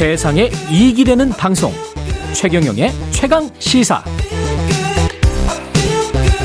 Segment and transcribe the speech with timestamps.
[0.00, 1.70] 세상에 이익이 되는 방송
[2.32, 4.02] 최경영의 최강 시사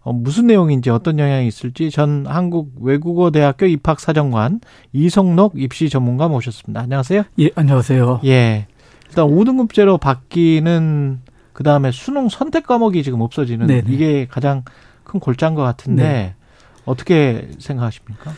[0.03, 4.61] 어, 무슨 내용인지 어떤 영향이 있을지 전 한국 외국어대학교 입학사정관
[4.93, 6.83] 이성록 입시 전문가 모셨습니다.
[6.83, 7.23] 안녕하세요.
[7.39, 8.21] 예, 안녕하세요.
[8.27, 8.67] 예.
[9.11, 11.21] 일단 5등급제로 바뀌는
[11.53, 13.93] 그 다음에 수능 선택 과목이 지금 없어지는 네네.
[13.93, 14.65] 이게 가장
[15.05, 16.35] 큰 골자인 것 같은데 네.
[16.85, 18.33] 어떻게 생각하십니까?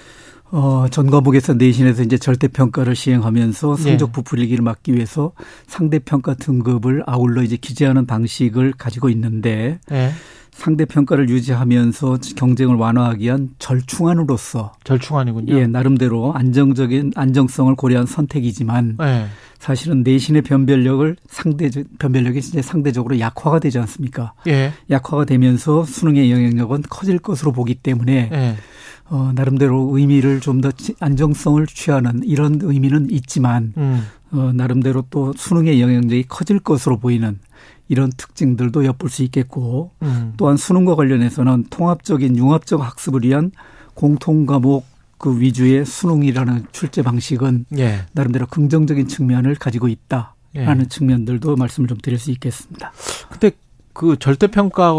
[0.50, 3.82] 어, 전 과목에서 내신에서 이제 절대 평가를 시행하면서 예.
[3.82, 5.32] 성적 부풀리기를 막기 위해서
[5.66, 10.10] 상대 평가 등급을 아울러 이제 기재하는 방식을 가지고 있는데 예.
[10.52, 15.58] 상대 평가를 유지하면서 경쟁을 완화하기 위한 절충안으로서 절충안이군요.
[15.58, 19.26] 예, 나름대로 안정적인 안정성을 고려한 선택이지만 예.
[19.58, 24.34] 사실은 내신의 변별력을 상대 변별력이 이제 상대적으로 약화가 되지 않습니까?
[24.46, 24.72] 예.
[24.90, 28.56] 약화가 되면서 수능의 영향력은 커질 것으로 보기 때문에 예.
[29.08, 34.06] 어, 나름대로 의미를 좀 더 안정성을 취하는 이런 의미는 있지만 음.
[34.30, 37.38] 어, 나름대로 또 수능의 영향력이 커질 것으로 보이는
[37.88, 40.34] 이런 특징들도 엿볼 수 있겠고 음.
[40.36, 43.50] 또한 수능과 관련해서는 통합적인 융합적 학습을 위한
[43.94, 44.86] 공통 과목
[45.18, 48.06] 그 위주의 수능이라는 출제 방식은 예.
[48.12, 50.88] 나름대로 긍정적인 측면을 가지고 있다라는 예.
[50.88, 52.92] 측면들도 말씀을 좀 드릴 수 있겠습니다.
[53.30, 53.52] 근데
[53.92, 54.94] 그 절대평가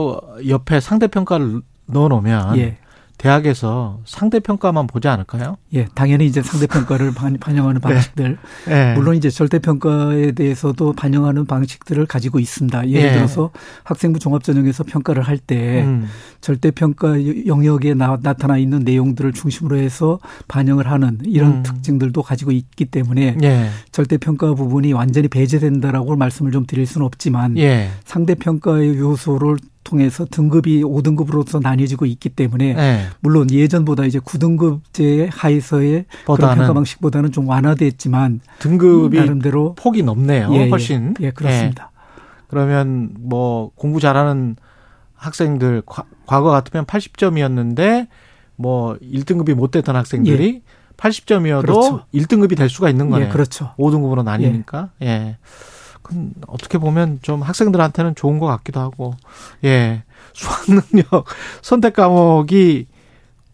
[0.48, 2.78] 옆에 상대평가를 넣어 놓으면 예.
[3.24, 5.56] 대학에서 상대평가만 보지 않을까요?
[5.74, 8.38] 예, 당연히 이제 상대평가를 반- 반영하는 방식들,
[8.70, 8.94] 예.
[8.96, 12.90] 물론 이제 절대평가에 대해서도 반영하는 방식들을 가지고 있습니다.
[12.90, 13.14] 예를 예.
[13.14, 13.52] 들어서
[13.86, 16.06] 학생부 종합전형에서 평가를 할때 음.
[16.42, 21.64] 절대평가 영역에 나, 타나 있는 내용들을 중심으로 해서 반영을 하는 이런 음.
[21.64, 23.70] 특징들도 가지고 있기 때문에 예.
[23.94, 27.88] 절대평가 부분이 완전히 배제된다라고 말씀을 좀 드릴 수는 없지만 예.
[28.04, 33.06] 상대평가의 요소를 통해서 등급이 5등급으로서 나뉘어지고 있기 때문에 예.
[33.20, 40.50] 물론 예전보다 이제 9등급제 하에서의 그런 평가 방식보다는 좀 완화됐지만 등급이 나름대로 폭이 높네요.
[40.54, 40.70] 예, 예.
[40.70, 41.14] 훨씬.
[41.22, 41.92] 예, 그렇습니다.
[42.48, 44.56] 그러면 뭐 공부 잘하는
[45.16, 48.08] 학생들 과, 과거 같으면 80점이었는데
[48.56, 50.62] 뭐 1등급이 못 됐던 학생들이
[50.98, 51.62] 80점이어도 예.
[51.62, 52.06] 그렇죠.
[52.14, 53.28] 1등급이 될 수가 있는 거네요.
[53.28, 53.74] 예, 그렇죠.
[53.78, 54.92] 5등급으로 나뉘니까.
[55.02, 55.38] 예.
[56.04, 59.16] 그럼 어떻게 보면 좀 학생들한테는 좋은 것 같기도 하고.
[59.64, 60.04] 예.
[60.34, 61.26] 수학 능력
[61.62, 62.88] 선택 과목이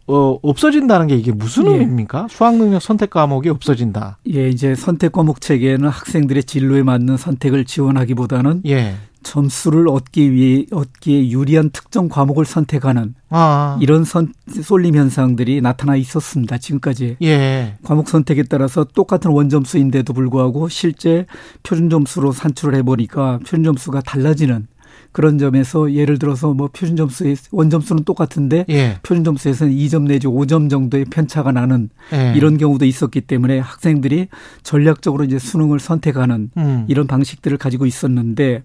[0.08, 1.72] 어 없어진다는 게 이게 무슨 예.
[1.72, 2.28] 의미입니까?
[2.30, 4.18] 수학 능력 선택 과목이 없어진다.
[4.34, 8.96] 예, 이제 선택 과목 체계는 학생들의 진로에 맞는 선택을 지원하기보다는 예.
[9.24, 13.78] 점수를 얻기 위해 얻기에 유리한 특정 과목을 선택하는 아.
[13.82, 16.58] 이런 선 쏠림 현상들이 나타나 있었습니다.
[16.58, 17.78] 지금까지 예.
[17.84, 21.26] 과목 선택에 따라서 똑같은 원점수인데도 불구하고 실제
[21.64, 24.68] 표준 점수로 산출을 해보니까 표준 점수가 달라지는
[25.12, 28.98] 그런 점에서 예를 들어서 뭐 표준 점수의 원점수는 똑같은데 예.
[29.04, 32.34] 표준 점수에서는 2점 내지 5점 정도의 편차가 나는 예.
[32.36, 34.28] 이런 경우도 있었기 때문에 학생들이
[34.64, 36.86] 전략적으로 이제 수능을 선택하는 음.
[36.88, 38.62] 이런 방식들을 가지고 있었는데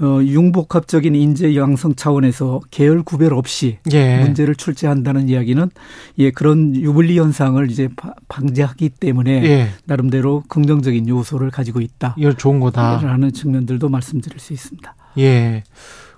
[0.00, 4.18] 어 융복합적인 인재 양성 차원에서 계열 구별 없이 예.
[4.22, 5.70] 문제를 출제한다는 이야기는
[6.18, 9.68] 예 그런 유불리 현상을 이제 바- 방지하기 때문에 예.
[9.86, 12.98] 나름대로 긍정적인 요소를 가지고 이거 좋은 거다.
[12.98, 14.94] 있다라는 측면들도 말씀드릴 수 있습니다.
[15.18, 15.62] 예.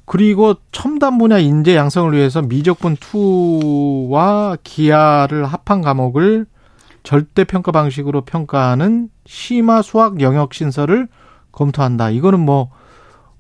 [0.05, 6.47] 그리고 첨단 분야 인재 양성을 위해서 미적분 2와 기하를 합한 과목을
[7.03, 11.09] 절대 평가 방식으로 평가하는 심화 수학 영역 신설을
[11.53, 12.11] 검토한다.
[12.11, 12.71] 이거는 뭐,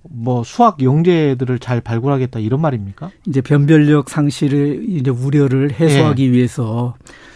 [0.02, 3.10] 뭐 수학 영재들을 잘 발굴하겠다 이런 말입니까?
[3.26, 6.94] 이제 변별력 상실의 이제 우려를 해소하기 위해서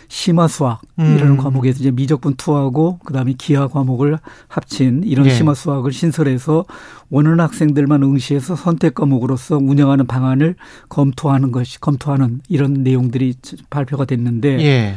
[0.09, 1.17] 심화 수학 음.
[1.17, 5.31] 이라는 과목에서 이제 미적분 투하고 그다음에 기하 과목을 합친 이런 예.
[5.31, 6.65] 심화 수학을 신설해서
[7.11, 10.57] 원하는 학생들만 응시해서 선택 과목으로서 운영하는 방안을
[10.89, 13.35] 검토하는 것이 검토하는 이런 내용들이
[13.71, 14.95] 발표가 됐는데 예.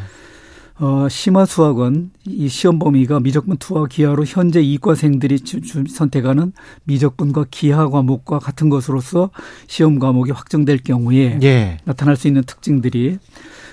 [0.80, 6.54] 어, 심화 수학은 이 시험 범위가 미적분 투하 기하로 현재 이과생들이 주- 주- 선택하는
[6.84, 9.32] 미적분과 기하 과목과 같은 것으로서
[9.66, 11.78] 시험 과목이 확정될 경우에 예.
[11.86, 13.18] 나타날 수 있는 특징들이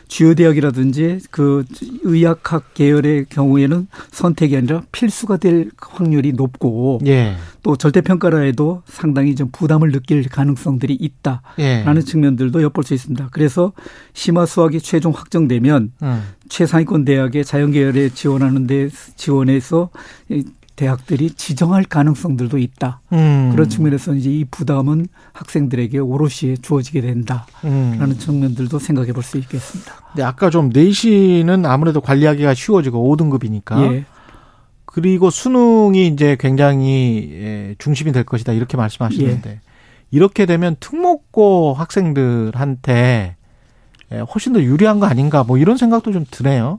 [0.08, 1.64] 주요 대학이라든지 그
[2.02, 7.36] 의학학 계열의 경우에는 선택이 아니라 필수가 될 확률이 높고 예.
[7.62, 12.00] 또 절대 평가라 해도 상당히 좀 부담을 느낄 가능성들이 있다라는 예.
[12.00, 13.28] 측면들도 엿볼 수 있습니다.
[13.32, 13.72] 그래서
[14.12, 16.22] 심화 수학이 최종 확정되면 음.
[16.48, 19.90] 최상위권 대학의 자연 계열에 지원하는 데 지원해서
[20.28, 20.44] 이
[20.76, 23.00] 대학들이 지정할 가능성들도 있다.
[23.12, 23.50] 음.
[23.52, 28.16] 그런 측면에서 이제 이 부담은 학생들에게 오롯이 주어지게 된다라는 음.
[28.18, 29.94] 측면들도 생각해 볼 수 있겠습니다.
[30.12, 34.04] 근데 아까 좀 내신은 아무래도 관리하기가 쉬워지고 5등급이니까 예.
[34.84, 39.60] 그리고 수능이 이제 굉장히 예, 중심이 될 것이다 이렇게 말씀하시는데 예.
[40.10, 43.36] 이렇게 되면 특목고 학생들한테
[44.12, 46.78] 예, 훨씬 더 유리한 거 아닌가 뭐 이런 생각도 좀 드네요.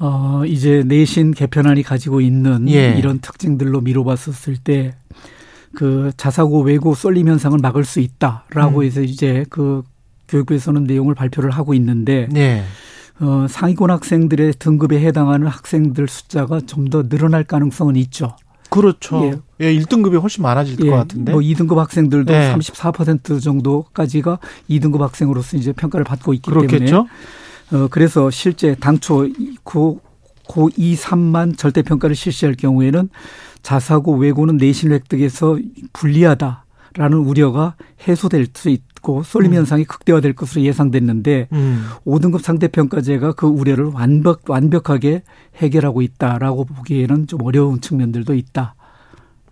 [0.00, 2.94] 어, 이제 내신 개편안이 가지고 있는 예.
[2.98, 4.94] 이런 특징들로 미뤄봤었을 때,
[5.74, 8.84] 그 자사고 외고 쏠림 현상을 막을 수 있다라고 음.
[8.84, 9.82] 해서 이제 그
[10.28, 12.64] 교육부에서는 내용을 발표를 하고 있는데, 네.
[13.20, 18.34] 어, 상위권 학생들의 등급에 해당하는 학생들 숫자가 좀 더 늘어날 가능성은 있죠.
[18.70, 19.42] 그렇죠.
[19.60, 19.66] 예.
[19.66, 21.32] 예, 1등급이 훨씬 많아질 것 같은데.
[21.32, 22.54] 뭐 2등급 학생들도 네.
[22.54, 24.38] 34% 정도까지가
[24.70, 27.06] 2등급 학생으로서 이제 평가를 받고 있기 때문에 그렇겠죠?
[27.72, 29.28] 어, 그래서 실제 당초
[29.62, 30.00] 고,
[30.46, 33.08] 고 2, 3만 절대평가를 실시할 경우에는
[33.62, 35.58] 자사고 외고는 내신 획득에서
[35.92, 37.76] 불리하다라는 우려가
[38.06, 39.58] 해소될 수 있고 쏠림 음.
[39.58, 41.86] 현상이 극대화될 것으로 예상됐는데 음.
[42.04, 45.22] 5등급 상대평가제가 그 우려를 완벽, 완벽하게
[45.56, 48.74] 해결하고 있다라고 보기에는 좀 어려운 측면들도 있다.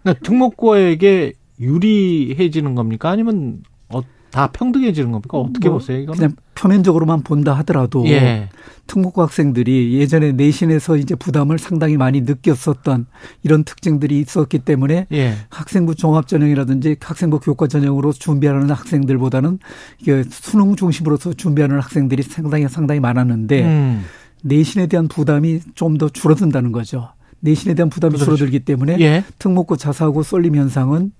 [0.03, 3.11] 그러니까 등록고에게 유리해지는 겁니까?
[3.11, 5.39] 아니면 어, 다 평등해지는 겁니까?
[5.39, 5.99] 어떻게 뭐 보세요?
[6.01, 6.17] 이거는?
[6.17, 8.49] 그냥 표면적으로만 본다 하더라도 예.
[8.87, 13.07] 특목고 학생들이 예전에 내신에서 이제 부담을 상당히 많이 느꼈었던
[13.43, 15.35] 이런 특징들이 있었기 때문에 예.
[15.51, 19.59] 학생부 종합 전형이라든지 학생부 교과 전형으로 준비하는 학생들보다는
[20.01, 24.05] 이게 수능 중심으로서 준비하는 학생들이 상당히 상당히 많았는데 음.
[24.43, 27.09] 내신에 대한 부담이 좀 더 줄어든다는 거죠.
[27.41, 28.25] 내신에 대한 부담이 그렇죠.
[28.37, 29.25] 줄어들기 때문에 예.
[29.39, 31.13] 특목고 자사고 쏠림 현상은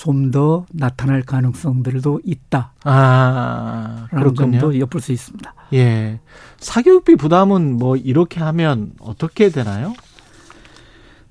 [0.00, 2.72] 좀 더 나타날 가능성들도 있다.
[2.84, 4.34] 아, 라는.
[4.34, 5.54] 점도 엿볼 수 있습니다.
[5.74, 6.20] 예.
[6.58, 9.92] 사교육비 부담은 뭐 이렇게 하면 어떻게 되나요?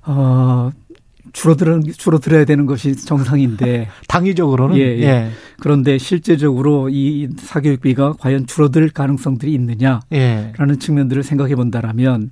[0.02, 0.70] 어,
[1.32, 5.30] 줄어들은, 줄어들어야 되는 것이 정상인데, 당위적으로는 예, 예.
[5.58, 10.52] 그런데 실제적으로 이 사교육비가 과연 줄어들 가능성들이 있느냐라는 예.
[10.78, 12.30] 측면들을 생각해 본다라면,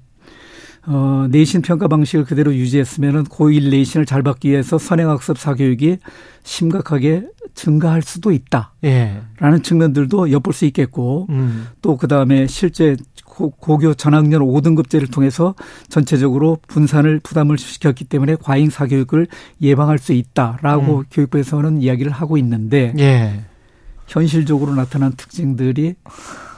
[0.90, 5.98] 어, 내신 평가 방식을 그대로 유지했으면은 고1 내신을 잘 받기 위해서 선행학습 사교육이
[6.44, 9.22] 심각하게 증가할 수도 있다라는 예.
[9.62, 11.66] 측면들도 엿볼 수 있겠고, 음.
[11.82, 15.54] 또 그다음에 실제 고, 고교 전학년 5등급제를 통해서
[15.88, 19.26] 전체적으로 분산을 부담을 시켰기 때문에 과잉 사교육을
[19.60, 21.04] 예방할 수 있다라고 음.
[21.10, 23.44] 교육부에서는 이야기를 하고 있는데 예.
[24.08, 25.94] 현실적으로 나타난 특징들이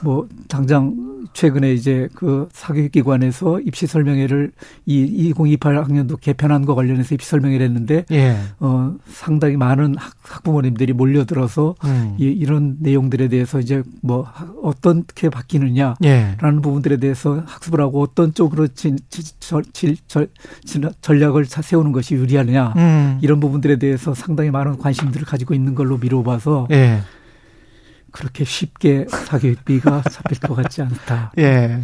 [0.03, 4.51] 뭐 당장 최근에 이제 그 사교육기관에서 입시 설명회를
[4.85, 8.35] 이 2028 학년도 개편한 거 관련해서 입시 설명회를 했는데 예.
[8.59, 12.15] 어 상당히 많은 학, 학부모님들이 몰려들어서 음.
[12.19, 16.35] 이, 이런 내용들에 대해서 이제 뭐 하- 어떻게 바뀌느냐 예.
[16.41, 20.27] 라는 부분들에 대해서 학습을 하고 어떤 쪽으로 진, 지- 절, 질, 절,
[20.65, 23.19] 진- 전략을 차- 세우는 것이 유리하느냐 음.
[23.21, 26.99] 이런 부분들에 대해서 상당히 많은 관심들을 가지고 있는 걸로 미뤄봐서 예.
[28.11, 31.31] 그렇게 쉽게 사교육비가 잡힐 것 같지 않다.
[31.37, 31.79] 예.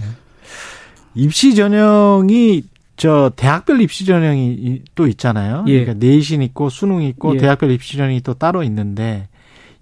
[1.16, 2.64] 입시 전형이
[2.96, 5.66] 저 대학별 입시 전형이 이- 또 있잖아요.
[5.68, 5.84] 예.
[5.84, 7.38] 그러니까 내신 있고 수능 있고 예.
[7.38, 9.28] 대학별 입시 전형이 또 따로 있는데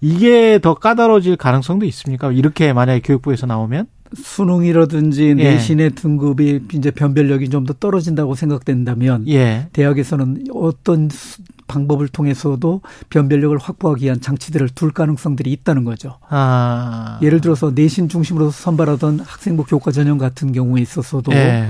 [0.01, 2.31] 이게 더 까다로워질 가능성도 있습니까?
[2.31, 5.33] 이렇게 만약에 교육부에서 나오면 수능이라든지 예.
[5.33, 9.67] 내신의 등급이 이제 변별력이 좀 더 떨어진다고 생각된다면 예.
[9.73, 16.17] 대학에서는 어떤 수- 방법을 통해서도 변별력을 확보하기 위한 장치들을 둘 가능성들이 있다는 거죠.
[16.29, 17.19] 아.
[17.21, 21.67] 예를 들어서 내신 중심으로 선발하던 학생부 교과 전형 같은 경우에 있어서도 예.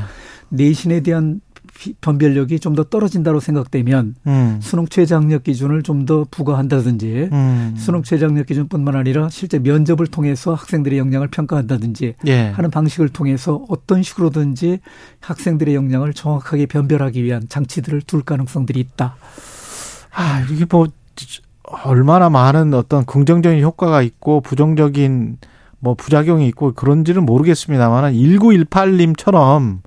[0.49, 1.41] 내신에 대한
[1.73, 4.59] 비- 변별력이 좀 더 떨어진다고 생각되면 음.
[4.61, 7.73] 수능 최저학력 기준을 좀 더 부과한다든지 음.
[7.77, 12.49] 수능 최저학력 기준뿐만 아니라 실제 면접을 통해서 학생들의 역량을 평가한다든지 예.
[12.49, 14.79] 하는 방식을 통해서 어떤 식으로든지
[15.19, 19.15] 학생들의 역량을 정확하게 변별하기 위한 장치들을 둘 가능성들이 있다.
[20.15, 20.87] 아, 이게 뭐
[21.63, 25.37] 얼마나 많은 어떤 긍정적인 효과가 있고 부정적인
[25.79, 29.79] 뭐 부작용이 있고 그런지는 모르겠습니다만 1918님처럼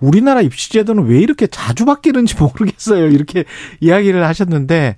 [0.00, 3.08] 우리나라 입시 제도는 왜 이렇게 자주 바뀌는지 모르겠어요.
[3.08, 3.44] 이렇게
[3.80, 4.96] 이야기를 하셨는데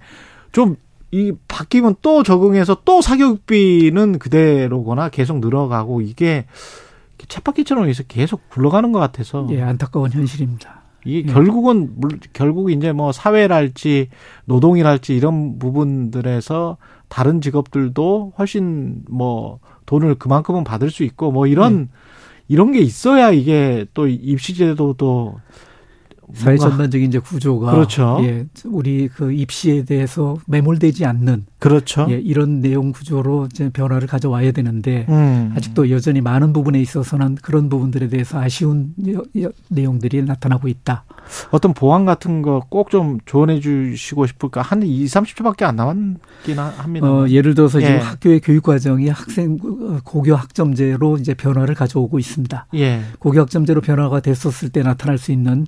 [0.53, 0.77] 좀
[1.15, 6.45] 이 바뀌면 또 적응해서 또 사교육비는 그대로거나 계속 늘어가고 이게
[7.29, 10.83] 쳇바퀴처럼 계속 굴러가는 것 같아서 예, 안타까운 현실입니다.
[11.05, 11.33] 이게 예.
[11.33, 14.09] 결국은 물- 결국 이제 뭐 사회랄지
[14.47, 16.77] 노동이랄지 이런 부분들에서
[17.09, 21.89] 다른 직업들도 훨씬 뭐 돈을 그만큼은 받을 수 있고 뭐 이런 네.
[22.49, 25.37] 이런 게 있어야 이게 또 입시제도도
[26.33, 28.19] 사회 전반적인 이제 구조가 그렇죠.
[28.23, 32.07] 예, 우리 그 입시에 대해서 매몰되지 않는 그렇죠.
[32.11, 35.53] 예, 이런 내용 구조로 이제 변화를 가져와야 되는데 음.
[35.57, 41.05] 아직도 여전히 많은 부분에 있어서는 그런 부분들에 대해서 아쉬운 여- 여- 내용들이 나타나고 있다.
[41.51, 44.61] 어떤 보안 같은 거 꼭 좀 조언해 주시고 싶을까?
[44.63, 47.11] 한 2, 30초밖에 안 남았긴 합니다.
[47.11, 47.87] 어, 예를 들어서 예.
[47.87, 52.67] 지금 학교의 교육 과정이 학생 어, 고교 학점제로 이제 변화를 가져오고 있습니다.
[52.75, 53.01] 예.
[53.19, 55.67] 고교 학점제로 변화가 됐었을 때 나타날 수 있는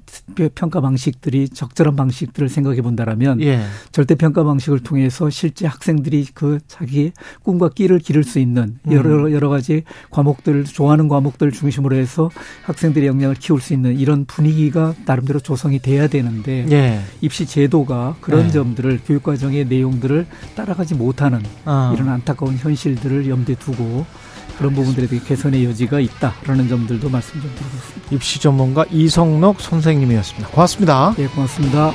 [0.55, 3.61] 평가 방식들이 적절한 방식들을 생각해 본다라면 예.
[3.93, 7.13] 절대 평가 방식을 통해서 실제 학생들이 그 자기
[7.43, 12.31] 꿈과 끼를 기를 수 있는 여러 여러 가지 과목들 좋아하는 과목들 중심으로 해서
[12.65, 17.01] 학생들의 역량을 키울 수 있는 이런 분위기가 나름대로 조성이 돼야 되는데 예.
[17.21, 18.53] 입시 제도가 그런 네.
[18.53, 21.93] 점들을 교육 과정의 내용들을 따라가지 못하는 어.
[21.95, 24.07] 이런 안타까운 현실들을 염두에 두고
[24.59, 28.09] 그런 부분들에 대해 개선의 여지가 있다라는 점들도 말씀 좀 드리겠습니다.
[28.11, 30.49] 입시 전문가 이성록 선생님이었습니다.
[30.49, 31.15] 고맙습니다.
[31.19, 31.93] 예, 고맙습니다.